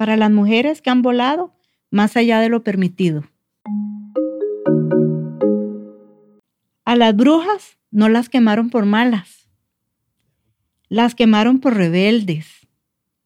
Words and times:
para 0.00 0.16
las 0.16 0.30
mujeres 0.30 0.80
que 0.80 0.88
han 0.88 1.02
volado 1.02 1.52
más 1.90 2.16
allá 2.16 2.40
de 2.40 2.48
lo 2.48 2.64
permitido. 2.64 3.22
A 6.86 6.96
las 6.96 7.14
brujas 7.14 7.76
no 7.90 8.08
las 8.08 8.30
quemaron 8.30 8.70
por 8.70 8.86
malas, 8.86 9.46
las 10.88 11.14
quemaron 11.14 11.60
por 11.60 11.76
rebeldes, 11.76 12.66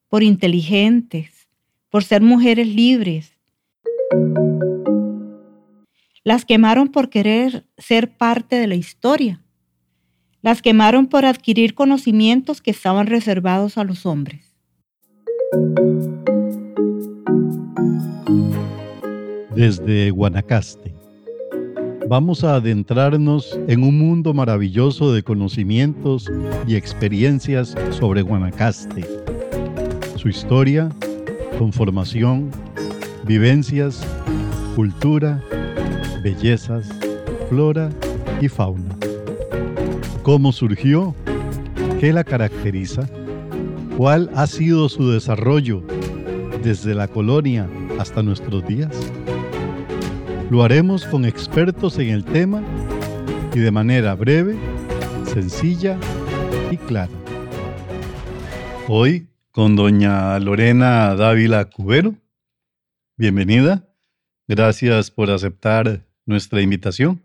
por 0.08 0.24
inteligentes, 0.24 1.46
por 1.90 2.02
ser 2.02 2.22
mujeres 2.22 2.66
libres. 2.66 3.38
Las 6.24 6.44
quemaron 6.44 6.88
por 6.88 7.08
querer 7.08 7.68
ser 7.78 8.16
parte 8.16 8.56
de 8.56 8.66
la 8.66 8.74
historia. 8.74 9.40
Las 10.42 10.60
quemaron 10.60 11.06
por 11.06 11.24
adquirir 11.24 11.76
conocimientos 11.76 12.60
que 12.60 12.72
estaban 12.72 13.06
reservados 13.06 13.78
a 13.78 13.84
los 13.84 14.06
hombres. 14.06 14.56
Desde 19.54 20.10
Guanacaste, 20.10 20.94
vamos 22.08 22.44
a 22.44 22.56
adentrarnos 22.56 23.58
en 23.68 23.82
un 23.82 23.98
mundo 23.98 24.34
maravilloso 24.34 25.12
de 25.12 25.22
conocimientos 25.22 26.30
y 26.66 26.76
experiencias 26.76 27.74
sobre 27.90 28.22
Guanacaste, 28.22 29.04
su 30.16 30.28
historia, 30.28 30.90
conformación, 31.58 32.50
vivencias, 33.24 34.04
cultura, 34.74 35.42
bellezas, 36.22 36.88
flora 37.48 37.90
y 38.40 38.48
fauna. 38.48 38.96
¿Cómo 40.22 40.52
surgió? 40.52 41.14
¿Qué 42.00 42.12
la 42.12 42.24
caracteriza? 42.24 43.08
¿Cuál 43.96 44.30
ha 44.34 44.46
sido 44.46 44.88
su 44.88 45.10
desarrollo 45.10 45.82
desde 46.64 46.94
la 46.94 47.06
colonia 47.06 47.68
hasta 47.98 48.22
nuestros 48.22 48.66
días? 48.66 48.90
Lo 50.50 50.64
haremos 50.64 51.04
con 51.04 51.26
expertos 51.26 51.98
en 51.98 52.08
el 52.08 52.24
tema 52.24 52.62
y 53.54 53.58
de 53.58 53.70
manera 53.70 54.14
breve, 54.14 54.56
sencilla 55.26 55.98
y 56.70 56.78
clara. 56.78 57.12
Hoy 58.88 59.28
con 59.50 59.76
doña 59.76 60.38
Lorena 60.40 61.14
Dávila 61.14 61.66
Cubero. 61.66 62.14
Bienvenida. 63.16 63.86
Gracias 64.48 65.10
por 65.10 65.30
aceptar 65.30 66.06
nuestra 66.24 66.62
invitación. 66.62 67.24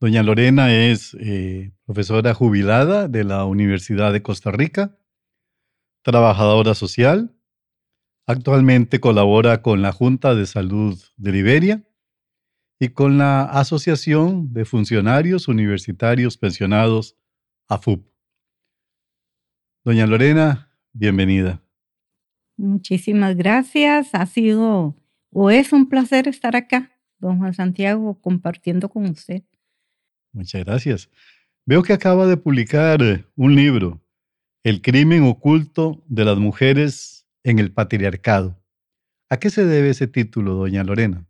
Doña 0.00 0.22
Lorena 0.22 0.72
es 0.72 1.16
eh, 1.20 1.72
profesora 1.84 2.32
jubilada 2.32 3.08
de 3.08 3.24
la 3.24 3.44
Universidad 3.44 4.12
de 4.12 4.22
Costa 4.22 4.50
Rica, 4.50 4.96
trabajadora 6.02 6.74
social, 6.74 7.33
actualmente 8.26 9.00
colabora 9.00 9.62
con 9.62 9.82
la 9.82 9.92
Junta 9.92 10.34
de 10.34 10.46
Salud 10.46 10.98
de 11.16 11.32
Liberia 11.32 11.84
y 12.78 12.88
con 12.88 13.18
la 13.18 13.44
Asociación 13.44 14.52
de 14.52 14.64
Funcionarios 14.64 15.48
Universitarios 15.48 16.36
Pensionados, 16.36 17.16
AFUP. 17.68 18.06
Doña 19.84 20.06
Lorena, 20.06 20.70
bienvenida. 20.92 21.62
Muchísimas 22.56 23.36
gracias. 23.36 24.14
Ha 24.14 24.26
sido 24.26 24.96
o 25.30 25.50
es 25.50 25.72
un 25.72 25.88
placer 25.88 26.28
estar 26.28 26.56
acá 26.56 26.94
don 27.24 27.38
Juan 27.38 27.54
Santiago, 27.54 28.20
compartiendo 28.20 28.88
con 28.88 29.06
usted. 29.06 29.42
Muchas 30.32 30.64
gracias. 30.64 31.10
Veo 31.66 31.82
que 31.82 31.92
acaba 31.92 32.26
de 32.26 32.36
publicar 32.36 33.00
un 33.34 33.56
libro, 33.56 34.00
El 34.62 34.82
crimen 34.82 35.24
oculto 35.24 36.02
de 36.06 36.24
las 36.24 36.38
mujeres 36.38 37.13
en 37.44 37.58
el 37.58 37.72
patriarcado. 37.72 38.60
¿A 39.30 39.38
qué 39.38 39.50
se 39.50 39.64
debe 39.64 39.90
ese 39.90 40.08
título, 40.08 40.54
doña 40.54 40.82
Lorena? 40.82 41.26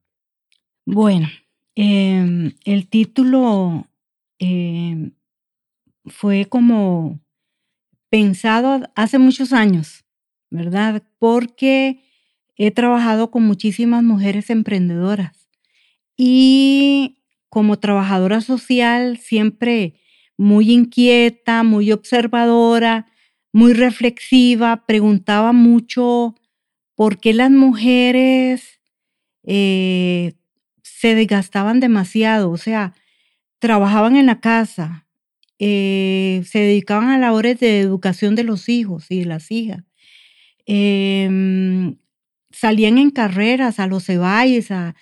Bueno, 0.86 1.28
em, 1.74 2.52
el 2.64 2.88
título 2.88 3.88
em, 4.38 5.12
fue 6.06 6.46
como 6.46 7.20
pensado 8.10 8.88
hace 8.94 9.18
muchos 9.18 9.52
años, 9.52 10.04
¿verdad? 10.50 11.02
Porque 11.18 12.02
he 12.56 12.70
trabajado 12.70 13.30
con 13.30 13.42
muchísimas 13.42 14.02
mujeres 14.02 14.50
emprendedoras 14.50 15.48
y 16.16 17.22
como 17.48 17.78
trabajadora 17.78 18.40
social 18.40 19.18
siempre 19.18 20.00
muy 20.36 20.70
inquieta, 20.70 21.62
muy 21.62 21.92
observadora, 21.92 23.06
muy 23.54 23.72
reflexiva, 23.72 24.84
preguntaba 24.84 25.52
mucho 25.52 26.34
por 26.96 27.20
qué 27.20 27.32
las 27.32 27.52
mujeres 27.52 28.80
eh, 29.44 30.32
se 30.82 31.14
desgastaban 31.14 31.78
demasiado, 31.78 32.50
o 32.50 32.56
sea, 32.56 32.94
trabajaban 33.60 34.16
en 34.16 34.26
la 34.26 34.40
casa, 34.40 35.06
eh, 35.60 36.42
se 36.46 36.58
dedicaban 36.58 37.10
a 37.10 37.18
labores 37.18 37.60
de 37.60 37.78
educación 37.78 38.34
de 38.34 38.42
los 38.42 38.68
hijos 38.68 39.06
y 39.10 39.22
las 39.22 39.52
hijas, 39.52 39.84
em, 40.66 41.96
salían 42.50 42.98
en 42.98 43.10
carreras 43.10 43.78
a 43.78 43.86
los 43.86 44.04
ceballes, 44.06 44.72
a, 44.72 44.96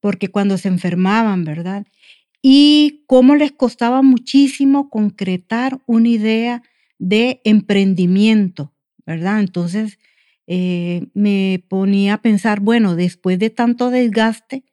porque 0.00 0.28
cuando 0.28 0.56
se 0.56 0.68
enfermaban, 0.68 1.44
¿verdad? 1.44 1.86
Y 2.42 3.04
cómo 3.06 3.36
les 3.36 3.52
costaba 3.52 4.00
muchísimo 4.00 4.88
concretar 4.88 5.78
una 5.86 6.08
idea 6.08 6.62
de 7.00 7.40
emprendimiento, 7.44 8.72
¿verdad? 9.04 9.40
Entonces 9.40 9.98
eh, 10.46 11.08
me 11.14 11.64
ponía 11.68 12.14
a 12.14 12.22
pensar, 12.22 12.60
bueno, 12.60 12.94
después 12.94 13.40
de 13.40 13.50
tanto 13.50 13.90
desgaste, 13.90 14.64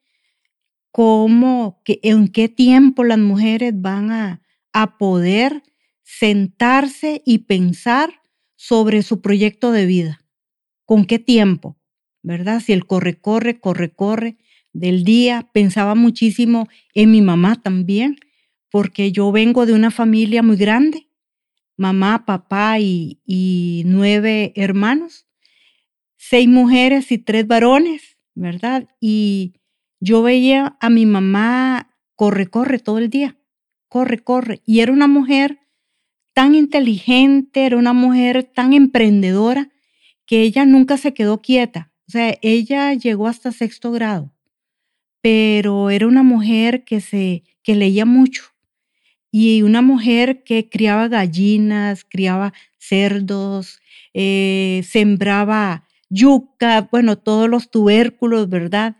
¿cómo, 0.91 1.81
que, 1.83 1.99
en 2.03 2.27
qué 2.27 2.49
tiempo 2.49 3.03
las 3.03 3.17
mujeres 3.17 3.73
van 3.75 4.11
a, 4.11 4.41
a 4.73 4.99
poder 4.99 5.63
sentarse 6.03 7.23
y 7.25 7.39
pensar 7.39 8.21
sobre 8.55 9.01
su 9.01 9.21
proyecto 9.21 9.71
de 9.71 9.85
vida? 9.87 10.19
¿Con 10.85 11.05
qué 11.05 11.17
tiempo? 11.17 11.79
¿Verdad? 12.21 12.61
Si 12.61 12.73
el 12.73 12.85
corre, 12.85 13.19
corre, 13.19 13.59
corre, 13.59 13.89
corre, 13.89 14.37
del 14.73 15.03
día. 15.03 15.49
Pensaba 15.53 15.95
muchísimo 15.95 16.67
en 16.93 17.11
mi 17.11 17.21
mamá 17.21 17.61
también, 17.61 18.17
porque 18.69 19.11
yo 19.11 19.31
vengo 19.31 19.65
de 19.65 19.73
una 19.73 19.91
familia 19.91 20.43
muy 20.43 20.57
grande, 20.57 21.06
mamá, 21.77 22.25
papá 22.25 22.79
y, 22.79 23.83
nueve 23.85 24.51
hermanos, 24.55 25.27
seis 26.17 26.47
mujeres 26.47 27.11
y 27.11 27.17
tres 27.17 27.47
varones, 27.47 28.17
¿verdad? 28.35 28.89
Y 28.99 29.53
yo 29.99 30.21
veía 30.21 30.77
a 30.79 30.89
mi 30.89 31.05
mamá 31.05 31.95
corre, 32.15 32.47
corre 32.47 32.79
todo 32.79 32.97
el 32.97 33.09
día, 33.09 33.37
corre, 33.87 34.19
corre. 34.19 34.61
Y 34.65 34.81
era 34.81 34.91
una 34.91 35.07
mujer 35.07 35.59
tan 36.33 36.55
inteligente, 36.55 37.65
era 37.65 37.77
una 37.77 37.93
mujer 37.93 38.43
tan 38.43 38.73
emprendedora 38.73 39.71
que 40.25 40.41
ella 40.41 40.65
nunca 40.65 40.97
se 40.97 41.13
quedó 41.13 41.41
quieta. 41.41 41.91
O 42.07 42.11
sea, 42.11 42.37
ella 42.41 42.93
llegó 42.93 43.27
hasta 43.27 43.51
sexto 43.51 43.91
grado 43.91 44.33
pero 45.21 45.89
era 45.89 46.07
una 46.07 46.23
mujer 46.23 46.85
que, 46.85 47.01
se, 47.01 47.43
que 47.61 47.75
leía 47.75 48.05
mucho 48.05 48.43
y 49.31 49.61
una 49.61 49.81
mujer 49.81 50.43
que 50.43 50.69
criaba 50.69 51.07
gallinas, 51.07 52.03
criaba 52.03 52.53
cerdos, 52.77 53.79
eh, 54.13 54.83
sembraba 54.87 55.85
yuca, 56.09 56.87
bueno, 56.91 57.17
todos 57.17 57.49
los 57.49 57.69
tubérculos, 57.69 58.49
¿verdad? 58.49 58.97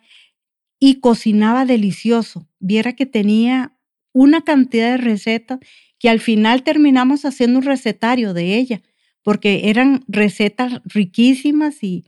Y 0.79 0.99
cocinaba 0.99 1.65
delicioso. 1.65 2.47
Viera 2.59 2.93
que 2.93 3.05
tenía 3.05 3.77
una 4.13 4.41
cantidad 4.41 4.91
de 4.91 4.97
recetas 4.97 5.59
que 5.99 6.09
al 6.09 6.19
final 6.19 6.63
terminamos 6.63 7.25
haciendo 7.25 7.59
un 7.59 7.65
recetario 7.65 8.33
de 8.33 8.57
ella, 8.57 8.81
porque 9.23 9.69
eran 9.69 10.03
recetas 10.07 10.81
riquísimas 10.85 11.83
y 11.83 12.05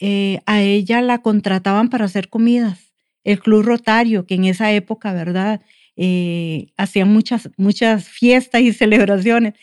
eh, 0.00 0.40
a 0.46 0.62
ella 0.62 1.00
la 1.02 1.22
contrataban 1.22 1.88
para 1.90 2.04
hacer 2.04 2.28
comidas 2.28 2.92
el 3.24 3.40
Club 3.40 3.62
Rotario, 3.62 4.26
que 4.26 4.34
en 4.34 4.44
esa 4.44 4.72
época, 4.72 5.12
¿verdad? 5.12 5.60
Eh, 6.00 6.68
hacían 6.76 7.12
muchas, 7.12 7.50
muchas 7.56 8.08
fiestas 8.08 8.60
y 8.60 8.72
celebraciones. 8.72 9.54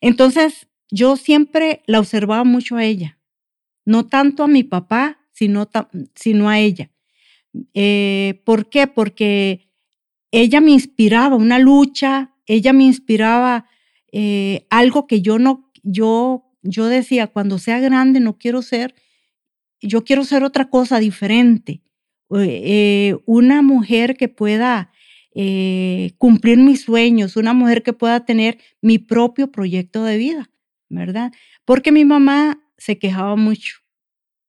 Entonces, 0.00 0.66
yo 0.90 1.16
siempre 1.16 1.82
la 1.86 2.00
observaba 2.00 2.42
mucho 2.42 2.76
a 2.76 2.84
ella, 2.84 3.18
no 3.84 4.06
tanto 4.06 4.42
a 4.42 4.48
mi 4.48 4.64
papá, 4.64 5.20
sino, 5.32 5.70
sino 6.16 6.48
a 6.48 6.58
ella. 6.58 6.90
Eh, 7.74 8.42
¿Por 8.44 8.68
qué? 8.68 8.88
Porque 8.88 9.68
ella 10.32 10.60
me 10.60 10.72
inspiraba 10.72 11.36
una 11.36 11.60
lucha, 11.60 12.34
ella 12.46 12.72
me 12.72 12.84
inspiraba 12.84 13.66
eh, 14.10 14.66
algo 14.70 15.06
que 15.06 15.22
yo 15.22 15.38
no, 15.38 15.70
yo, 15.84 16.50
yo 16.62 16.86
decía, 16.86 17.28
cuando 17.28 17.58
sea 17.60 17.78
grande 17.78 18.18
no 18.18 18.36
quiero 18.36 18.62
ser, 18.62 18.96
yo 19.80 20.02
quiero 20.02 20.24
ser 20.24 20.42
otra 20.42 20.70
cosa 20.70 20.98
diferente. 20.98 21.82
Eh, 22.36 23.16
una 23.26 23.62
mujer 23.62 24.16
que 24.16 24.28
pueda 24.28 24.90
eh, 25.34 26.12
cumplir 26.18 26.58
mis 26.58 26.82
sueños, 26.82 27.36
una 27.36 27.52
mujer 27.52 27.82
que 27.82 27.92
pueda 27.92 28.24
tener 28.24 28.58
mi 28.80 28.98
propio 28.98 29.50
proyecto 29.50 30.04
de 30.04 30.16
vida, 30.16 30.50
¿verdad? 30.88 31.32
Porque 31.64 31.92
mi 31.92 32.04
mamá 32.04 32.60
se 32.76 32.98
quejaba 32.98 33.36
mucho 33.36 33.84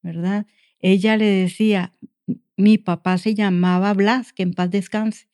¿verdad? 0.05 0.45
Ella 0.79 1.17
le 1.17 1.25
decía, 1.25 1.95
mi 2.55 2.77
papá 2.77 3.17
se 3.17 3.33
llamaba 3.33 3.91
Blas, 3.95 4.33
que 4.33 4.43
en 4.43 4.53
paz 4.53 4.69
descanse. 4.69 5.27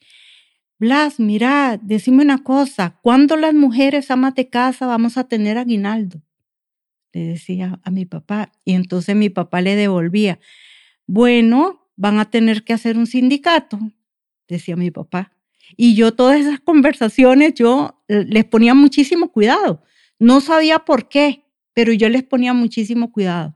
Blas, 0.79 1.19
mira, 1.19 1.77
decime 1.83 2.23
una 2.23 2.41
cosa, 2.41 2.97
¿cuándo 3.01 3.35
las 3.35 3.53
mujeres 3.53 4.09
amas 4.11 4.33
de 4.33 4.47
casa 4.47 4.87
vamos 4.87 5.17
a 5.17 5.25
tener 5.25 5.57
aguinaldo? 5.57 6.21
Le 7.11 7.25
decía 7.25 7.81
a 7.83 7.91
mi 7.91 8.05
papá. 8.05 8.53
Y 8.63 8.73
entonces 8.73 9.13
mi 9.13 9.29
papá 9.29 9.59
le 9.59 9.75
devolvía, 9.75 10.39
bueno, 11.05 11.91
van 11.97 12.19
a 12.19 12.31
tener 12.31 12.63
que 12.63 12.71
hacer 12.71 12.97
un 12.97 13.07
sindicato, 13.07 13.77
decía 14.47 14.77
mi 14.77 14.89
papá. 14.89 15.33
Y 15.77 15.95
yo 15.95 16.13
todas 16.13 16.39
esas 16.39 16.59
conversaciones, 16.59 17.53
yo 17.55 18.01
eh, 18.07 18.25
les 18.27 18.45
ponía 18.45 18.73
muchísimo 18.73 19.31
cuidado. 19.31 19.83
No 20.19 20.41
sabía 20.41 20.79
por 20.79 21.09
qué, 21.09 21.45
pero 21.73 21.93
yo 21.93 22.09
les 22.09 22.23
ponía 22.23 22.53
muchísimo 22.53 23.11
cuidado. 23.11 23.55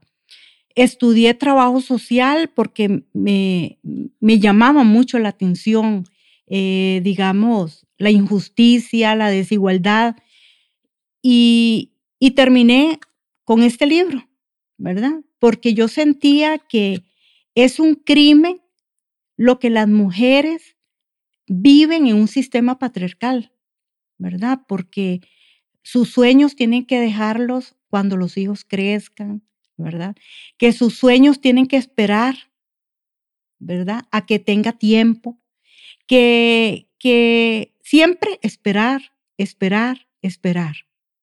Estudié 0.76 1.34
trabajo 1.34 1.82
social 1.82 2.50
porque 2.54 3.04
me, 3.14 3.80
me 4.20 4.40
llamaba 4.40 4.84
mucho 4.84 5.20
la 5.20 5.30
atención, 5.30 6.06
eh, 6.48 7.02
digamos, 7.04 7.86
la 7.98 8.12
injusticia, 8.12 9.16
la 9.16 9.30
desigualdad. 9.30 10.16
Y, 11.22 11.94
y 12.20 12.32
terminé 12.32 13.00
con 13.44 13.64
este 13.64 13.86
libro, 13.86 14.28
¿verdad? 14.78 15.22
Porque 15.40 15.74
yo 15.74 15.88
sentía 15.88 16.58
que 16.58 17.04
es 17.56 17.80
un 17.80 17.96
crimen 17.96 18.62
lo 19.38 19.60
que 19.60 19.70
las 19.70 19.88
mujeres 19.88 20.75
viven 21.48 22.08
en 22.08 22.16
un 22.16 22.28
sistema 22.28 22.80
patriarcal, 22.80 23.52
¿verdad? 24.18 24.62
Porque 24.68 25.22
sus 25.82 26.10
sueños 26.10 26.56
tienen 26.56 26.86
que 26.86 27.00
dejarlos 27.00 27.76
cuando 27.90 28.18
los 28.18 28.38
hijos 28.38 28.66
crezcan, 28.66 29.44
¿verdad? 29.78 30.16
Que 30.58 30.72
sus 30.72 30.98
sueños 30.98 31.42
tienen 31.42 31.68
que 31.68 31.78
esperar, 31.78 32.36
¿verdad? 33.60 34.04
A 34.12 34.26
que 34.26 34.40
tenga 34.40 34.74
tiempo, 34.74 35.40
que, 36.08 36.90
que 36.98 37.74
siempre 37.84 38.40
esperar, 38.42 39.14
esperar, 39.38 40.08
esperar, 40.22 40.76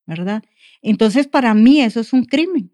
¿verdad? 0.07 0.45
Entonces, 0.81 1.27
para 1.27 1.55
mí 1.55 1.81
eso 1.81 2.01
es 2.01 2.13
un 2.13 2.25
crimen. 2.25 2.71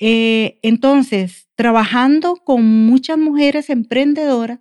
Eh, 0.00 0.60
entonces, 0.62 1.48
trabajando 1.56 2.36
con 2.36 2.64
muchas 2.64 3.18
mujeres 3.18 3.68
emprendedoras, 3.68 4.60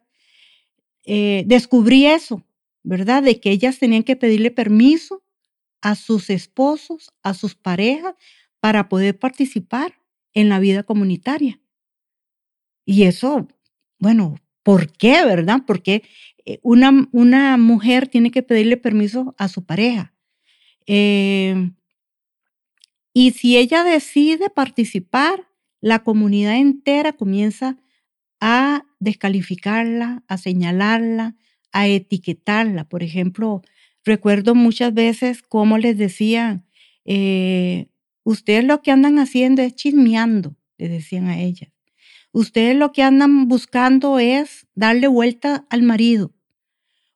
eh, 1.07 1.44
descubrí 1.48 2.06
eso, 2.06 2.44
¿verdad? 2.83 3.24
De 3.24 3.39
que 3.39 3.50
ellas 3.50 3.80
tenían 3.80 4.04
que 4.04 4.18
pedirle 4.18 4.51
permiso 4.51 5.24
a 5.81 5.95
sus 5.95 6.30
esposos, 6.30 7.12
a 7.24 7.33
sus 7.33 7.56
parejas, 7.56 8.13
para 8.59 8.89
poder 8.89 9.18
participar 9.18 9.94
en 10.33 10.50
la 10.50 10.59
vida 10.59 10.83
comunitaria. 10.83 11.62
Y 12.86 13.04
eso, 13.04 13.48
bueno, 14.00 14.36
¿por 14.63 14.92
qué, 14.92 15.24
verdad? 15.25 15.62
Porque 15.65 16.04
eh, 16.45 16.59
una, 16.62 17.07
una 17.13 17.57
mujer 17.57 18.10
tiene 18.10 18.30
que 18.30 18.44
pedirle 18.44 18.75
permiso 18.75 19.33
a 19.38 19.48
su 19.48 19.65
pareja. 19.65 20.13
Eh, 20.88 21.71
y 23.13 23.31
si 23.31 23.57
ella 23.57 23.86
decide 23.86 24.50
participar, 24.50 25.48
la 25.80 26.03
comunidad 26.03 26.57
entera 26.57 27.13
comienza 27.13 27.77
a 28.39 28.84
descalificarla, 29.00 30.24
a 30.28 30.38
señalarla, 30.38 31.36
a 31.72 31.88
etiquetarla. 31.88 32.86
Por 32.86 33.04
ejemplo, 33.04 33.62
recuerdo 34.04 34.56
muchas 34.56 34.94
veces 34.94 35.42
cómo 35.42 35.78
les 35.78 35.98
decían, 35.98 36.66
eh, 37.06 37.88
ustedes 38.24 38.63
lo 38.63 38.81
que 38.81 38.92
andan 38.92 39.19
haciendo 39.19 39.62
es 39.62 39.75
chismeando, 39.75 40.56
le 40.78 40.89
decían 40.89 41.28
a 41.28 41.39
ella. 41.39 41.72
Ustedes 42.31 42.75
lo 42.75 42.92
que 42.92 43.04
andan 43.04 43.48
buscando 43.48 44.19
es 44.19 44.68
darle 44.75 45.07
vuelta 45.07 45.66
al 45.69 45.81
marido. 45.81 46.34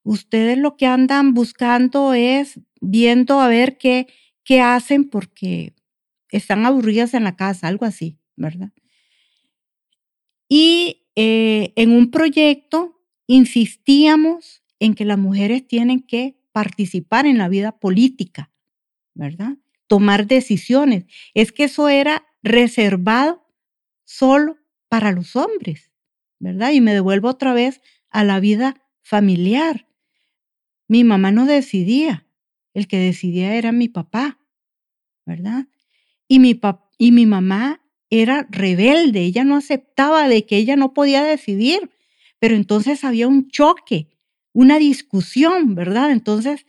Ustedes 0.03 0.57
lo 0.57 0.77
que 0.77 0.88
andan 0.88 1.33
buscando 1.33 2.13
es 2.13 2.59
viendo 2.79 3.39
a 3.39 3.47
ver 3.47 3.77
qué, 3.77 4.07
qué 4.44 4.62
hacen 4.62 5.09
porque 5.09 5.75
están 6.29 6.65
aburridas 6.65 7.13
en 7.13 7.23
la 7.23 7.35
casa, 7.35 7.68
algo 7.68 7.85
así, 7.85 8.18
¿verdad? 8.35 8.71
Y 10.50 11.00
eh, 11.15 11.73
en 11.75 11.91
un 11.91 12.11
proyecto 12.11 13.01
insistíamos 13.27 14.63
en 14.79 14.95
que 14.95 15.05
las 15.05 15.17
mujeres 15.17 15.67
tienen 15.67 16.01
que 16.01 16.37
participar 16.51 17.25
en 17.25 17.37
la 17.37 17.49
vida 17.49 17.79
política, 17.79 18.51
¿verdad? 19.13 19.57
Tomar 19.87 20.27
decisiones. 20.27 21.05
Es 21.33 21.51
que 21.51 21.65
eso 21.65 21.89
era 21.89 22.25
reservado 22.43 23.45
solo 24.05 24.57
para 24.89 25.11
los 25.11 25.35
hombres, 25.35 25.91
¿verdad? 26.39 26.71
Y 26.71 26.81
me 26.81 26.93
devuelvo 26.93 27.29
otra 27.29 27.53
vez 27.53 27.81
a 28.09 28.23
la 28.23 28.39
vida 28.39 28.75
familiar. 29.01 29.87
Mi 30.87 31.03
mamá 31.03 31.31
no 31.31 31.45
decidía, 31.45 32.27
el 32.73 32.87
que 32.87 32.97
decidía 32.97 33.55
era 33.55 33.71
mi 33.71 33.87
papá, 33.87 34.39
¿verdad? 35.25 35.67
Y 36.27 36.39
mi, 36.39 36.59
y 36.97 37.11
mi 37.11 37.25
mamá 37.25 37.81
era 38.11 38.45
rebelde, 38.51 39.21
ella 39.21 39.43
no 39.43 39.55
aceptaba 39.55 40.27
de 40.27 40.45
que 40.45 40.57
ella 40.57 40.75
no 40.75 40.93
podía 40.93 41.23
decidir, 41.23 41.89
pero 42.39 42.55
entonces 42.55 43.03
había 43.03 43.27
un 43.27 43.49
choque, 43.49 44.09
una 44.53 44.77
discusión, 44.77 45.73
¿verdad? 45.73 46.11
Entonces, 46.11 46.65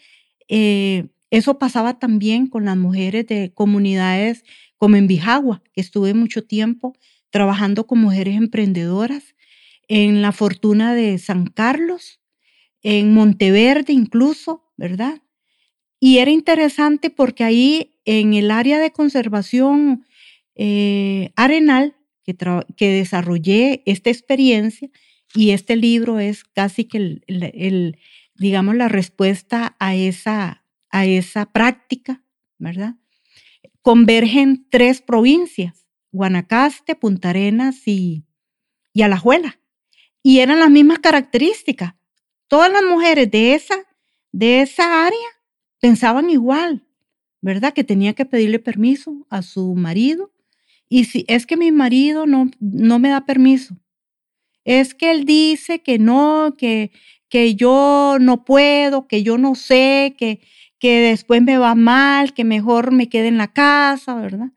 eh, 0.48 1.08
eso 1.30 1.58
pasaba 1.58 1.98
también 1.98 2.46
con 2.46 2.64
las 2.64 2.76
mujeres 2.76 3.26
de 3.26 3.52
comunidades 3.52 4.44
como 4.78 4.96
en 4.96 5.08
Bijagua, 5.08 5.62
que 5.72 5.80
estuve 5.80 6.14
mucho 6.14 6.44
tiempo 6.44 6.94
trabajando 7.30 7.86
con 7.86 7.98
mujeres 7.98 8.36
emprendedoras, 8.36 9.34
en 9.88 10.22
la 10.22 10.32
Fortuna 10.32 10.94
de 10.94 11.18
San 11.18 11.46
Carlos, 11.46 12.20
en 12.82 13.12
Monteverde 13.14 13.92
incluso, 13.92 14.72
¿verdad? 14.76 15.20
Y 16.00 16.18
era 16.18 16.30
interesante 16.30 17.10
porque 17.10 17.44
ahí 17.44 17.94
en 18.04 18.34
el 18.34 18.50
área 18.50 18.78
de 18.78 18.90
conservación 18.90 20.04
eh, 20.54 21.32
Arenal, 21.37 21.96
que, 22.25 22.37
que, 22.76 22.88
desarrollé 22.88 23.82
esta 23.87 24.10
experiencia 24.10 24.90
y 25.34 25.50
este 25.50 25.76
libro 25.76 26.20
es 26.20 26.44
casi 26.44 26.84
que 26.84 27.22
el, 27.26 27.99
digamos, 28.34 28.76
la 28.76 28.88
respuesta 28.88 29.76
a 29.78 29.94
esa, 29.94 30.64
a 30.90 31.06
esa 31.06 31.46
práctica, 31.46 32.22
¿verdad? 32.58 32.96
Convergen 33.81 34.66
tres 34.70 35.00
provincias, 35.00 35.87
Guanacaste, 36.12 36.94
Punta 36.94 37.31
Arenas 37.31 37.88
y, 37.88 38.25
y 38.93 39.02
Alajuela. 39.02 39.59
Y 40.23 40.38
eran 40.38 40.61
las 40.61 40.71
mismas 40.71 41.00
características. 41.00 41.94
Todas 42.47 42.71
las 42.71 42.85
mujeres 42.85 43.30
de 43.30 43.54
esa, 43.54 43.75
de 44.30 44.61
esa 44.61 45.06
área 45.06 45.18
pensaban 45.80 46.30
igual, 46.30 46.87
¿verdad? 47.40 47.73
Que 47.73 47.82
tenía 47.82 48.12
que 48.12 48.26
pedirle 48.26 48.59
permiso 48.59 49.26
a 49.30 49.42
su 49.42 49.75
marido 49.75 50.32
y 50.92 51.04
si 51.06 51.25
es 51.26 51.46
que 51.46 51.56
mi 51.56 51.72
marido 51.72 52.26
no, 52.26 52.50
no 52.61 52.99
me 52.99 53.08
da 53.08 53.25
permiso, 53.25 53.78
es 54.66 54.94
que 54.94 55.11
él 55.11 55.25
dice 55.25 55.82
que 55.82 55.99
no, 55.99 56.54
que, 56.58 56.90
que 57.30 57.54
yo 57.54 58.18
no 58.20 58.44
puedo, 58.44 59.08
que 59.08 59.22
yo 59.22 59.38
no 59.38 59.54
sé, 59.54 60.14
que, 60.18 60.42
que 60.78 61.00
después 61.00 61.40
me 61.40 61.56
va 61.56 61.75
mal, 61.75 62.34
que 62.34 62.44
mejor 62.44 62.92
me 62.92 63.08
quede 63.08 63.28
en 63.28 63.38
la 63.38 63.54
casa, 63.54 64.16
¿verdad? 64.16 64.52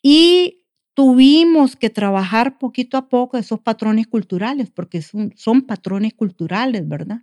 Y 0.00 0.64
tuvimos 0.94 1.76
que 1.76 1.90
trabajar 1.90 2.56
poquito 2.56 2.96
a 2.96 3.10
poco 3.10 3.36
esos 3.36 3.60
patrones 3.60 4.06
culturales, 4.06 4.70
porque 4.70 5.02
son, 5.02 5.34
son 5.36 5.60
patrones 5.60 6.14
culturales, 6.14 6.88
¿verdad? 6.88 7.20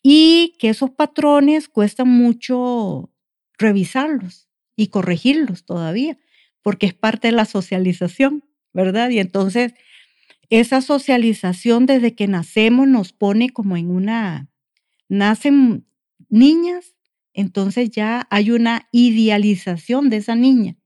Y 0.00 0.54
que 0.60 0.68
esos 0.68 0.90
patrones 0.90 1.68
cuestan 1.68 2.08
mucho 2.08 3.10
revisarlos 3.58 4.48
y 4.76 4.86
corregirlos 4.86 5.64
todavía 5.64 6.20
porque 6.62 6.86
es 6.86 6.94
parte 6.94 7.28
de 7.28 7.32
la 7.32 7.44
socialización, 7.44 8.44
¿verdad? 8.72 9.10
Y 9.10 9.18
entonces, 9.18 9.74
esa 10.50 10.80
socialización 10.80 11.86
desde 11.86 12.14
que 12.14 12.28
nacemos 12.28 12.86
nos 12.88 13.12
pone 13.12 13.50
como 13.50 13.76
en 13.76 13.90
una, 13.90 14.48
nacen 15.08 15.86
niñas, 16.28 16.94
entonces 17.32 17.90
ya 17.90 18.26
hay 18.30 18.50
una 18.50 18.88
idealización 18.92 20.10
de 20.10 20.18
esa 20.18 20.34
niña. 20.34 20.76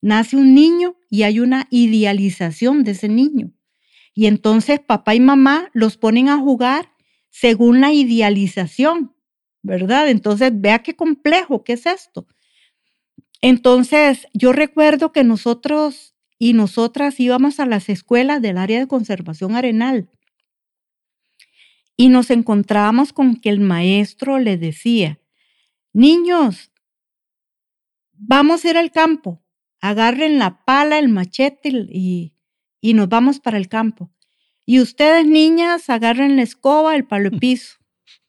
Nace 0.00 0.36
un 0.36 0.54
niño 0.54 0.96
y 1.10 1.22
hay 1.22 1.38
una 1.40 1.66
idealización 1.70 2.84
de 2.84 2.92
ese 2.92 3.08
niño. 3.08 3.52
Y 4.14 4.26
entonces 4.26 4.80
papá 4.80 5.14
y 5.14 5.20
mamá 5.20 5.70
los 5.72 5.96
ponen 5.96 6.28
a 6.28 6.38
jugar 6.38 6.92
según 7.30 7.80
la 7.80 7.92
idealización, 7.92 9.14
¿verdad? 9.62 10.08
Entonces, 10.08 10.52
vea 10.54 10.80
qué 10.80 10.94
complejo, 10.94 11.64
¿qué 11.64 11.74
es 11.74 11.86
esto? 11.86 12.26
Entonces, 13.42 14.26
yo 14.32 14.52
recuerdo 14.52 15.12
que 15.12 15.24
nosotros 15.24 16.14
y 16.38 16.54
nosotras 16.54 17.20
íbamos 17.20 17.60
a 17.60 17.66
las 17.66 17.88
escuelas 17.88 18.40
del 18.40 18.56
área 18.56 18.80
de 18.80 18.88
conservación 18.88 19.54
arenal 19.54 20.08
y 21.96 22.08
nos 22.08 22.30
encontrábamos 22.30 23.12
con 23.12 23.36
que 23.36 23.50
el 23.50 23.60
maestro 23.60 24.38
le 24.38 24.56
decía, 24.56 25.20
niños, 25.92 26.72
vamos 28.12 28.64
a 28.64 28.70
ir 28.70 28.78
al 28.78 28.90
campo 28.90 29.42
agarren 29.82 30.38
la 30.38 30.64
pala, 30.64 30.98
el 30.98 31.10
machete 31.10 31.68
y, 31.90 32.34
y 32.80 32.94
nos 32.94 33.08
vamos 33.08 33.40
para 33.40 33.58
el 33.58 33.68
campo. 33.68 34.10
Y 34.64 34.80
ustedes, 34.80 35.26
niñas, 35.26 35.90
agarren 35.90 36.36
la 36.36 36.42
escoba, 36.42 36.94
el 36.94 37.04
palo 37.06 37.28
de 37.28 37.38
piso. 37.38 37.76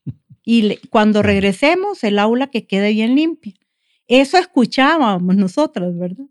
Y 0.46 0.75
cuando 0.89 1.22
regresemos, 1.22 2.03
el 2.03 2.20
aula 2.20 2.48
que 2.48 2.67
quede 2.67 2.91
bien 2.91 3.15
limpia. 3.15 3.53
Eso 4.07 4.38
escuchábamos 4.38 5.36
nosotros, 5.36 5.98
¿verdad? 5.98 6.25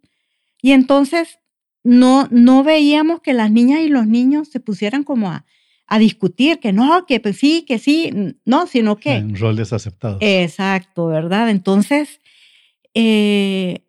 Y 0.60 0.72
entonces 0.72 1.38
no, 1.82 2.28
no 2.30 2.62
veíamos 2.62 3.20
que 3.20 3.32
las 3.32 3.50
niñas 3.50 3.80
y 3.80 3.88
los 3.88 4.06
niños 4.06 4.48
se 4.48 4.60
pusieran 4.60 5.04
como 5.04 5.30
a, 5.30 5.44
a 5.86 5.98
discutir, 5.98 6.60
que 6.60 6.72
no, 6.72 7.06
que 7.06 7.20
pues 7.20 7.36
sí, 7.36 7.64
que 7.66 7.78
sí, 7.78 8.12
no, 8.44 8.66
sino 8.66 8.96
que... 8.96 9.14
En 9.14 9.36
roles 9.36 9.72
aceptados. 9.72 10.18
Exacto, 10.20 11.06
¿verdad? 11.06 11.50
Entonces, 11.50 12.20
eh, 12.94 13.84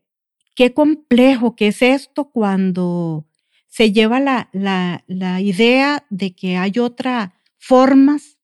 qué 0.56 0.74
complejo 0.74 1.56
que 1.56 1.68
es 1.68 1.82
esto 1.82 2.26
cuando 2.26 3.28
se 3.68 3.92
lleva 3.92 4.20
la, 4.20 4.50
la, 4.54 5.04
la 5.08 5.42
idea 5.42 6.06
de 6.10 6.36
que 6.36 6.58
hay 6.58 6.74
otras 6.80 7.32
formas, 7.58 8.38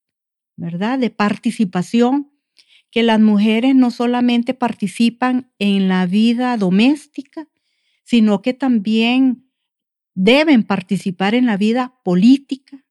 ¿verdad?, 0.56 0.98
de 1.00 1.10
participación, 1.10 2.29
que 2.92 3.04
las 3.04 3.20
mujeres 3.20 3.76
no 3.76 3.92
solamente 3.92 4.54
participan 4.54 5.52
en 5.60 5.88
la 5.88 6.06
vida 6.06 6.58
doméstica, 6.58 7.48
sino 8.04 8.42
que 8.42 8.54
también 8.54 9.50
deben 10.16 10.64
participar 10.64 11.36
en 11.36 11.46
la 11.46 11.58
vida 11.58 12.00
política, 12.04 12.84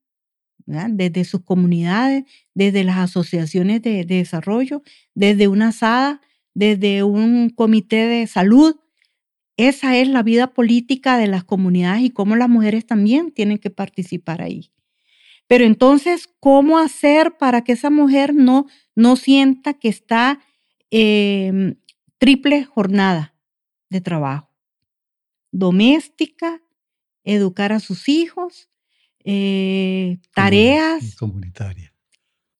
desde 0.90 1.24
sus 1.24 1.42
comunidades, 1.42 2.24
desde 2.54 2.84
las 2.84 2.98
asociaciones 2.98 3.80
de, 3.82 4.04
desarrollo, 4.04 4.82
desde 5.14 5.48
una 5.48 5.72
SADA, 5.72 6.20
desde 6.54 7.02
un 7.02 7.50
comité 7.50 8.06
de 8.06 8.26
salud. 8.26 8.76
Esa 9.56 9.96
es 9.96 10.08
la 10.08 10.22
vida 10.22 10.52
política 10.52 11.16
de 11.16 11.26
las 11.26 11.44
comunidades 11.44 12.02
y 12.02 12.10
cómo 12.10 12.36
las 12.36 12.48
mujeres 12.48 12.86
también 12.86 13.32
tienen 13.32 13.58
que 13.58 13.70
participar 13.70 14.42
ahí. 14.42 14.70
Pero 15.48 15.64
entonces, 15.64 16.28
¿cómo 16.38 16.78
hacer 16.78 17.36
para 17.36 17.64
que 17.64 17.72
esa 17.72 17.90
mujer 17.90 18.34
no, 18.34 18.66
no 18.94 19.16
sienta 19.16 19.74
que 19.74 19.88
está 19.88 20.40
em, 20.90 21.74
triple 22.18 22.64
jornada 22.64 23.34
de 23.90 24.00
trabajo? 24.00 24.48
doméstica, 25.50 26.62
educar 27.24 27.72
a 27.72 27.80
sus 27.80 28.08
hijos, 28.08 28.68
eh, 29.24 30.18
tareas. 30.34 31.16
Comunitaria. 31.16 31.94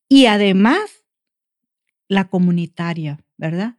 Y 0.09 0.27
además, 0.27 1.05
la 2.09 2.29
comunitaria, 2.29 3.25
¿verdad? 3.37 3.77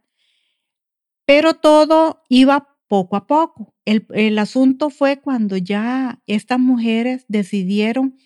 Pero 1.26 1.56
todo 1.56 2.24
iba 2.30 2.78
poco 2.88 3.16
a 3.16 3.28
poco. 3.28 3.76
El, 3.86 4.06
el, 4.14 4.38
asunto 4.40 4.90
fue 4.90 5.20
cuando 5.20 5.58
ya 5.58 6.22
estas 6.26 6.60
mujeres 6.60 7.26
decidieron 7.28 8.18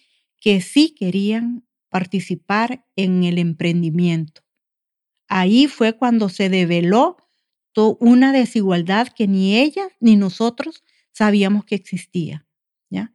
que 0.44 0.60
sí 0.60 0.94
querían 0.94 1.66
participar 1.88 2.86
en 2.98 3.24
el 3.24 3.38
emprendimiento. 3.38 4.42
Ahí 5.30 5.68
fue 5.68 5.94
cuando 5.94 6.28
se 6.28 6.50
develó 6.50 7.16
una 8.02 8.34
desigualdad 8.34 9.08
que 9.08 9.26
ni 9.26 9.58
ella 9.58 9.88
ni 10.02 10.18
nosotros 10.18 10.84
sabíamos 11.14 11.64
que 11.64 11.76
existía. 11.76 12.46
¿ya? 12.90 13.14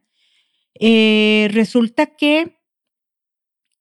Eh, 0.79 1.49
resulta 1.51 2.07
que 2.07 2.57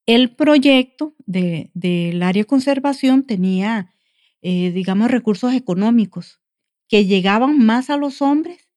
el 0.05 0.37
proyecto 0.37 1.14
del 1.25 2.23
área 2.23 2.43
de 2.43 2.47
conservación 2.47 3.26
tenía, 3.26 3.95
eh, 4.43 4.73
digamos, 4.73 5.11
recursos 5.11 5.55
económicos 5.55 6.43
que 6.87 7.07
llegaban 7.07 7.59
más 7.64 7.88
a 7.88 7.97
los 7.97 8.21
hombres 8.21 8.69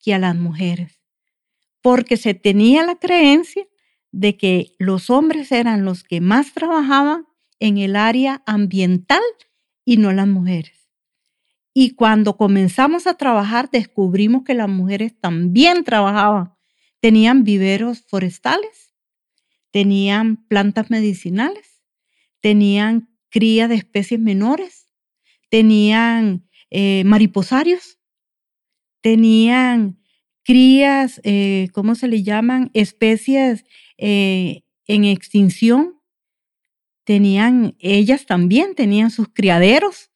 que 0.00 0.14
a 0.14 0.20
las 0.20 0.36
mujeres, 0.36 1.00
porque 1.80 2.16
se 2.16 2.34
tenía 2.34 2.86
la 2.86 2.94
creencia 2.94 3.66
de 4.14 4.36
que 4.36 4.76
los 4.78 5.10
hombres 5.10 5.50
eran 5.50 5.84
los 5.84 6.04
que 6.04 6.20
más 6.20 6.54
trabajaban 6.54 7.26
en 7.58 7.78
el 7.78 7.96
área 7.96 8.42
ambiental 8.46 9.22
y 9.84 9.96
no 9.96 10.12
las 10.12 10.28
mujeres. 10.28 10.88
Y 11.74 11.90
cuando 11.96 12.36
comenzamos 12.36 13.08
a 13.08 13.14
trabajar, 13.14 13.70
descubrimos 13.72 14.44
que 14.44 14.54
las 14.54 14.68
mujeres 14.68 15.18
también 15.20 15.82
trabajaban. 15.82 16.54
Tenían 17.00 17.42
viveros 17.42 18.02
forestales, 18.06 18.94
tenían 19.72 20.46
plantas 20.46 20.90
medicinales, 20.90 21.82
tenían 22.40 23.08
cría 23.30 23.66
de 23.66 23.74
especies 23.74 24.20
menores, 24.20 24.88
tenían 25.50 26.48
eh, 26.70 27.02
mariposarios, 27.04 27.98
tenían 29.00 29.98
crías, 30.44 31.20
eh, 31.24 31.68
¿cómo 31.72 31.96
se 31.96 32.06
le 32.06 32.22
llaman? 32.22 32.70
Especies 32.74 33.64
eh, 33.98 34.62
en 34.86 35.04
extinción. 35.04 36.00
Tenían, 37.04 37.76
ellas 37.80 38.26
también 38.26 38.74
tenían 38.74 39.10
sus 39.10 39.28
criaderos, 39.28 40.10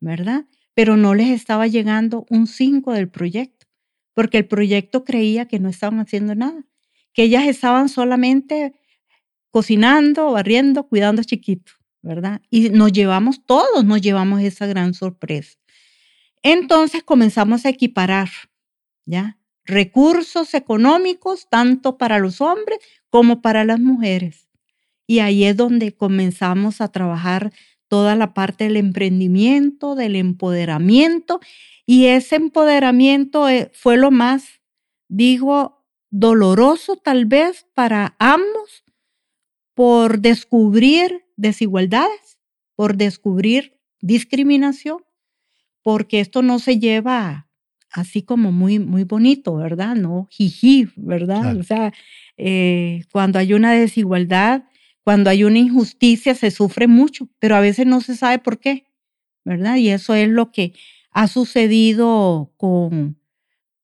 ¿verdad? 0.00 0.46
pero 0.74 0.96
no 0.96 1.14
les 1.14 1.28
estaba 1.28 1.66
llegando 1.66 2.26
un 2.30 2.46
5 2.46 2.92
del 2.92 3.08
proyecto, 3.08 3.66
porque 4.14 4.38
el 4.38 4.46
proyecto 4.46 5.04
creía 5.04 5.46
que 5.46 5.58
no 5.58 5.68
estaban 5.68 6.00
haciendo 6.00 6.34
nada, 6.34 6.64
que 7.12 7.24
ellas 7.24 7.46
estaban 7.46 7.88
solamente 7.88 8.74
cocinando, 9.50 10.32
barriendo, 10.32 10.88
cuidando 10.88 11.22
chiquitos, 11.22 11.76
¿verdad? 12.00 12.40
Y 12.48 12.70
nos 12.70 12.92
llevamos 12.92 13.44
todos, 13.44 13.84
nos 13.84 14.00
llevamos 14.00 14.40
esa 14.40 14.66
gran 14.66 14.94
sorpresa. 14.94 15.58
Entonces 16.42 17.02
comenzamos 17.02 17.66
a 17.66 17.68
equiparar, 17.68 18.30
¿ya? 19.04 19.38
Recursos 19.64 20.54
económicos 20.54 21.48
tanto 21.48 21.98
para 21.98 22.18
los 22.18 22.40
hombres 22.40 22.78
como 23.12 23.42
para 23.42 23.66
las 23.66 23.78
mujeres. 23.78 24.48
Y 25.06 25.18
ahí 25.18 25.44
es 25.44 25.54
donde 25.54 25.94
comenzamos 25.94 26.80
a 26.80 26.88
trabajar 26.88 27.52
toda 27.86 28.16
la 28.16 28.32
parte 28.32 28.64
del 28.64 28.78
emprendimiento, 28.78 29.94
del 29.94 30.16
empoderamiento, 30.16 31.40
y 31.84 32.06
ese 32.06 32.36
empoderamiento 32.36 33.50
eh, 33.50 33.70
fue 33.74 33.98
lo 33.98 34.10
más, 34.10 34.62
digo, 35.08 35.84
doloroso 36.08 36.96
tal 36.96 37.26
vez 37.26 37.66
para 37.74 38.16
ambos 38.18 38.82
por 39.74 40.20
descubrir 40.20 41.26
desigualdades, 41.36 42.38
por 42.76 42.96
descubrir 42.96 43.78
discriminación, 44.00 45.04
porque 45.82 46.20
esto 46.20 46.40
no 46.40 46.58
se 46.58 46.78
lleva 46.78 47.50
así 47.92 48.22
como 48.22 48.52
muy, 48.52 48.78
muy 48.78 49.04
bonito, 49.04 49.56
¿verdad? 49.56 49.94
No, 49.94 50.26
jiji, 50.30 50.88
¿verdad? 50.96 51.56
O 51.56 51.62
sea, 51.62 51.92
eh, 52.36 53.04
cuando 53.12 53.38
hay 53.38 53.52
una 53.52 53.72
desigualdad, 53.72 54.64
cuando 55.04 55.30
hay 55.30 55.44
una 55.44 55.58
injusticia 55.58 56.34
se 56.34 56.50
sufre 56.50 56.86
mucho, 56.86 57.28
pero 57.38 57.54
a 57.54 57.60
veces 57.60 57.86
no 57.86 58.00
se 58.00 58.16
sabe 58.16 58.38
por 58.38 58.58
qué, 58.58 58.86
¿verdad? 59.44 59.76
Y 59.76 59.90
eso 59.90 60.14
es 60.14 60.28
lo 60.28 60.50
que 60.52 60.72
ha 61.10 61.28
sucedido 61.28 62.52
con, 62.56 63.18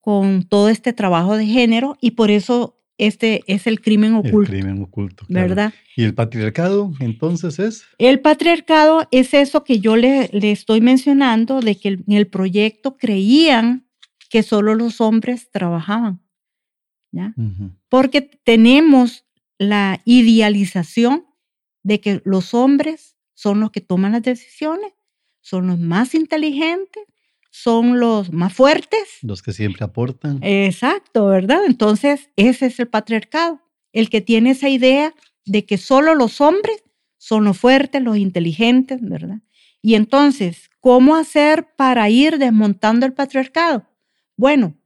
con 0.01 0.45
todo 0.45 0.71
este 0.71 0.93
trabajo 0.93 1.37
de 1.37 1.47
género 1.47 1.97
y 2.01 2.13
por 2.13 2.31
eso 2.31 2.77
este 2.97 3.43
es 3.47 3.67
el 3.67 3.81
crimen 3.81 4.15
oculto. 4.15 4.53
El 4.53 4.61
crimen 4.61 4.83
oculto, 4.83 5.25
¿verdad? 5.29 5.73
¿Y 5.97 6.05
el 6.05 6.15
patriarcado 6.15 6.93
entonces 6.99 7.59
es? 7.59 7.85
El 7.99 8.21
patriarcado 8.21 9.07
es 9.11 9.35
eso 9.35 9.65
que 9.65 9.81
yo 9.81 9.97
le, 9.97 10.31
le 10.33 10.51
estoy 10.51 10.81
mencionando, 10.81 11.61
de 11.61 11.77
que 11.77 11.89
en 11.89 12.13
el 12.13 12.27
proyecto 12.27 12.97
creían 12.97 13.88
que 14.29 14.43
solo 14.43 14.75
los 14.75 15.01
hombres 15.01 15.51
trabajaban, 15.51 16.21
¿ya? 17.11 17.35
Porque 17.89 18.23
tenemos 18.23 19.25
la 19.59 20.01
idealización 20.05 21.27
de 21.83 22.01
que 22.01 22.21
los 22.25 22.55
hombres 22.55 23.17
son 23.35 23.61
los 23.61 23.71
que 23.71 23.81
toman 23.81 24.13
las 24.13 24.23
decisiones, 24.23 24.93
son 25.41 25.67
los 25.69 25.79
más 25.79 26.15
inteligentes, 26.15 27.05
son 27.51 27.99
los 27.99 28.33
más 28.33 28.53
fuertes. 28.53 29.19
Los 29.23 29.43
que 29.43 29.53
siempre 29.53 29.85
aportan. 29.85 30.39
Exacto, 30.43 31.27
¿verdad? 31.27 31.65
Entonces, 31.67 32.31
ese 32.37 32.67
es 32.67 32.79
el 32.79 32.89
patriarcado, 32.89 33.61
el 33.93 34.11
que 34.11 34.21
tiene 34.21 34.51
esa 34.51 34.69
idea 34.69 35.15
de 35.45 35.65
que 35.65 35.79
solo 35.79 36.15
los 36.15 36.41
hombres 36.41 36.83
son 37.17 37.45
los 37.45 37.59
fuertes, 37.59 38.03
los 38.03 38.17
inteligentes, 38.17 39.01
¿verdad? 39.01 39.41
Y 39.81 39.95
entonces, 39.95 40.71
¿cómo 40.81 41.17
hacer 41.17 41.75
para 41.77 42.11
ir 42.11 42.39
desmontando 42.39 43.07
el 43.07 43.13
patriarcado? 43.13 43.87
Bueno, 44.39 44.77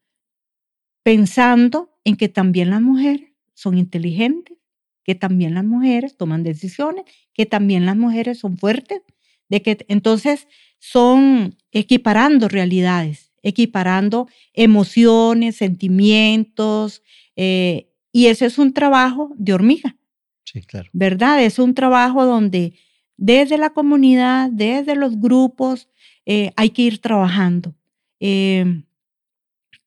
pensando 1.05 1.91
en 2.05 2.17
que 2.17 2.29
también 2.31 2.71
las 2.71 2.81
mujeres 2.81 3.33
son 3.53 3.77
inteligentes, 3.77 4.57
que 5.05 5.15
también 5.15 5.55
las 5.55 5.65
mujeres 5.65 6.17
toman 6.17 6.43
decisiones, 6.43 7.05
que 7.35 7.45
también 7.45 7.85
las 7.85 7.97
mujeres 7.97 8.39
son 8.39 8.57
fuertes, 8.57 9.03
de 9.51 9.61
que 9.61 9.85
entonces 9.89 10.49
son 10.79 11.59
equiparando 11.71 12.49
realidades, 12.49 13.35
equiparando 13.43 14.27
emociones, 14.55 15.57
sentimientos, 15.57 17.03
eh, 17.37 17.91
y 18.11 18.29
ese 18.29 18.47
es 18.47 18.57
un 18.57 18.73
trabajo 18.73 19.33
de 19.37 19.53
hormiga. 19.53 19.99
Sí, 20.45 20.63
claro. 20.63 20.89
¿Verdad? 20.95 21.45
Es 21.45 21.59
un 21.59 21.75
trabajo 21.75 22.25
donde 22.25 22.73
desde 23.19 23.59
la 23.59 23.71
comunidad, 23.71 24.49
desde 24.51 24.97
los 24.97 25.21
grupos, 25.21 25.91
eh, 26.25 26.53
hay 26.57 26.71
que 26.71 26.83
ir 26.83 27.01
trabajando. 27.01 27.75
Eh, 28.19 28.83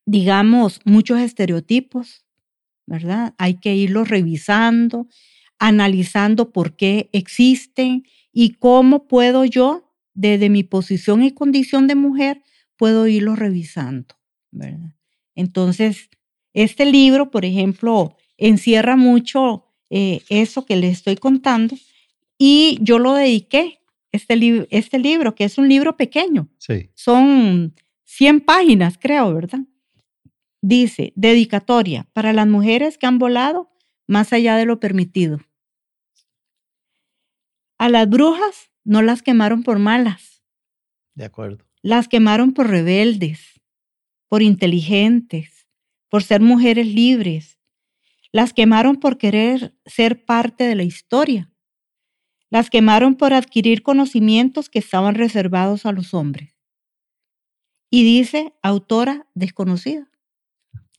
digamos, 0.06 0.80
muchos 0.86 1.20
estereotipos, 1.20 2.26
¿verdad? 2.86 3.34
Hay 3.38 3.56
que 3.56 3.76
irlos 3.76 4.10
revisando, 4.10 5.08
analizando 5.60 6.52
por 6.52 6.76
qué 6.76 7.10
existen 7.12 8.06
y 8.32 8.52
cómo 8.52 9.08
puedo 9.08 9.46
yo, 9.46 9.92
desde 10.14 10.50
mi 10.50 10.64
posición 10.64 11.24
y 11.24 11.32
condición 11.32 11.88
de 11.88 11.96
mujer, 11.96 12.42
puedo 12.78 13.08
irlos 13.08 13.40
revisando, 13.40 14.16
¿verdad? 14.52 14.96
Entonces, 15.36 16.10
este 16.54 16.86
libro, 16.86 17.32
por 17.32 17.44
ejemplo, 17.44 18.16
encierra 18.38 18.96
mucho 18.96 19.66
eh, 19.90 20.22
eso 20.30 20.66
que 20.66 20.78
les 20.78 20.94
estoy 20.94 21.16
contando 21.16 21.76
y 22.38 22.78
yo 22.82 23.00
lo 23.00 23.14
dediqué, 23.14 23.80
este, 24.12 24.68
este 24.70 25.00
libro, 25.00 25.36
que 25.36 25.44
es 25.44 25.58
un 25.58 25.68
libro 25.68 25.98
pequeño. 25.98 26.48
Sí. 26.58 26.90
Son 26.94 27.74
100 28.06 28.42
páginas, 28.42 28.98
creo, 28.98 29.34
¿verdad? 29.34 29.60
Dice, 30.68 31.14
dedicatoria 31.16 32.08
para 32.12 32.34
las 32.34 32.48
mujeres 32.48 32.98
que 32.98 33.06
han 33.06 33.20
volado 33.20 33.70
más 34.08 34.34
allá 34.34 34.56
de 34.56 34.66
lo 34.66 34.80
permitido. 34.80 35.40
A 37.78 37.88
las 37.88 38.10
brujas 38.10 38.72
no 38.84 39.04
las 39.04 39.22
quemaron 39.22 39.62
por 39.62 39.78
malas. 39.78 40.42
De 41.14 41.24
acuerdo. 41.24 41.64
Las 41.84 42.08
quemaron 42.08 42.52
por 42.52 42.68
rebeldes, 42.68 43.62
por 44.28 44.42
inteligentes, 44.42 45.68
por 46.10 46.24
ser 46.24 46.42
mujeres 46.42 46.88
libres. 46.88 47.60
Las 48.32 48.52
quemaron 48.52 48.96
por 48.96 49.20
querer 49.20 49.78
ser 49.86 50.26
parte 50.26 50.64
de 50.64 50.74
la 50.74 50.82
historia. 50.82 51.54
Las 52.50 52.72
quemaron 52.72 53.14
por 53.14 53.36
adquirir 53.36 53.84
conocimientos 53.84 54.72
que 54.72 54.80
estaban 54.80 55.14
reservados 55.14 55.86
a 55.86 55.92
los 55.92 56.16
hombres. 56.16 56.58
Y 57.92 58.04
dice 58.04 58.56
autora 58.64 59.28
desconocida. 59.36 60.10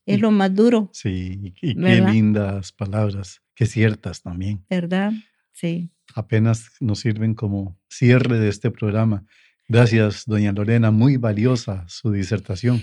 Es 0.07 0.21
lo 0.21 0.31
más 0.31 0.55
duro. 0.55 0.89
Sí, 0.93 1.53
y 1.61 1.75
qué 1.75 2.01
lindas 2.01 2.73
palabras, 2.73 3.43
qué 3.55 3.67
ciertas 3.67 4.23
también. 4.23 4.65
¿Verdad? 4.71 5.13
Sí. 5.53 5.91
Apenas 6.15 6.71
nos 6.81 7.01
sirven 7.01 7.35
como 7.35 7.77
cierre 7.89 8.39
de 8.39 8.49
este 8.49 8.71
programa. 8.71 9.27
Gracias, 9.69 10.25
doña 10.27 10.53
Lorena, 10.53 10.93
muy 10.93 11.17
valiosa 11.17 11.85
su 11.89 12.13
disertación. 12.13 12.83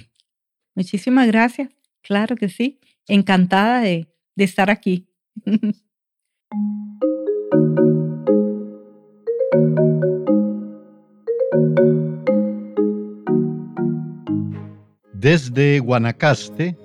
Muchísimas 0.76 1.28
gracias. 1.28 1.70
Claro 2.02 2.36
que 2.36 2.50
sí. 2.50 2.82
Encantada 3.08 3.80
de, 3.80 4.08
de 4.36 4.44
estar 4.44 4.70
aquí. 4.70 5.08
Desde 15.14 15.80
Guanacaste, 15.80 16.76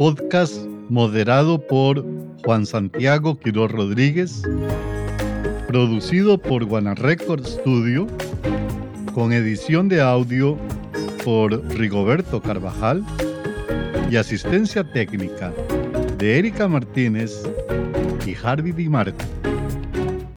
podcast 0.00 0.64
moderado 0.88 1.60
por 1.66 2.02
Juan 2.42 2.64
Santiago 2.64 3.38
Quiroz 3.38 3.70
Rodríguez, 3.70 4.40
producido 5.66 6.38
por 6.38 6.64
Guana 6.64 6.94
Record 6.94 7.44
Studio, 7.44 8.06
con 9.12 9.34
edición 9.34 9.90
de 9.90 10.00
audio 10.00 10.56
por 11.22 11.62
Rigoberto 11.76 12.40
Carvajal 12.40 13.04
y 14.10 14.16
asistencia 14.16 14.90
técnica 14.90 15.52
de 16.16 16.38
Erika 16.38 16.66
Martínez 16.66 17.42
y 18.26 18.34
Harvey 18.42 18.72
Di 18.72 18.88
Marco. 18.88 19.18